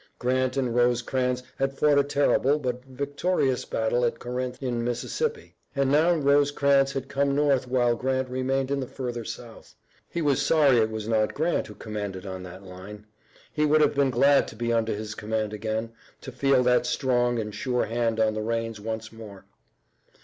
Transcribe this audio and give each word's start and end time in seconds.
Grant 0.17 0.57
and 0.57 0.73
Rosecrans 0.73 1.43
had 1.57 1.77
fought 1.77 1.99
a 1.99 2.03
terrible 2.03 2.57
but 2.57 2.83
victorious 2.85 3.65
battle 3.65 4.03
at 4.03 4.17
Corinth 4.17 4.57
in 4.59 4.83
Mississippi, 4.83 5.53
and 5.75 5.91
now 5.91 6.15
Rosecrans 6.15 6.93
had 6.93 7.07
come 7.07 7.35
north 7.35 7.67
while 7.67 7.95
Grant 7.95 8.27
remained 8.27 8.71
in 8.71 8.79
the 8.79 8.87
further 8.87 9.23
south. 9.23 9.75
He 10.09 10.19
was 10.19 10.41
sorry 10.43 10.79
it 10.79 10.89
was 10.89 11.07
not 11.07 11.35
Grant 11.35 11.67
who 11.67 11.75
commanded 11.75 12.25
on 12.25 12.41
that 12.41 12.63
line. 12.65 13.05
He 13.53 13.63
would 13.63 13.81
have 13.81 13.93
been 13.93 14.09
glad 14.09 14.47
to 14.47 14.55
be 14.55 14.73
under 14.73 14.95
his 14.95 15.13
command 15.13 15.53
again, 15.53 15.91
to 16.21 16.31
feel 16.31 16.63
that 16.63 16.87
strong 16.87 17.37
and 17.37 17.53
sure 17.53 17.85
hand 17.85 18.19
on 18.19 18.33
the 18.33 18.41
reins 18.41 18.81
once 18.81 19.11
more. 19.13 19.45